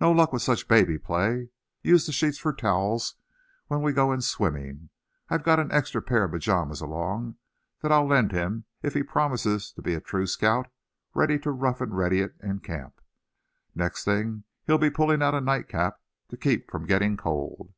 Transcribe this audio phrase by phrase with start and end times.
[0.00, 1.50] No luck with such baby play.
[1.80, 3.14] Use the sheets for towels
[3.68, 4.90] when we go in swimming;
[5.28, 7.36] I've got an extra pair of pajamas along,
[7.80, 10.66] that I'll lend him, if he promises to be a true scout,
[11.14, 13.00] ready to rough and ready it in camp.
[13.72, 16.00] Next thing he'll be pulling out a nightcap
[16.30, 17.72] to keep from getting cold!"